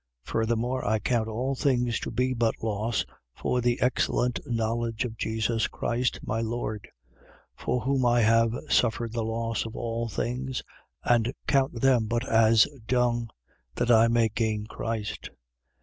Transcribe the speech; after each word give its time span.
3:8. 0.25 0.31
Furthermore, 0.31 0.83
I 0.87 0.97
count 0.97 1.27
all 1.27 1.53
things 1.53 1.99
to 1.99 2.09
be 2.09 2.33
but 2.33 2.55
loss 2.63 3.05
for 3.35 3.61
the 3.61 3.79
excellent 3.81 4.39
knowledge 4.47 5.05
of 5.05 5.15
Jesus 5.15 5.67
Christ, 5.67 6.21
my 6.23 6.41
Lord: 6.41 6.87
for 7.55 7.81
whom 7.81 8.03
I 8.07 8.21
have 8.21 8.51
suffered 8.67 9.13
the 9.13 9.21
loss 9.23 9.63
of 9.63 9.75
all 9.75 10.09
things 10.09 10.63
and 11.03 11.31
count 11.45 11.81
them 11.81 12.07
but 12.07 12.27
as 12.27 12.67
dung, 12.87 13.29
that 13.75 13.91
I 13.91 14.07
may 14.07 14.29
gain 14.29 14.65
Christ. 14.65 15.29